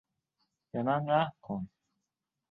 به 0.71 0.83
من 0.83 1.07
رحم 1.09 1.33
کن! 1.41 1.69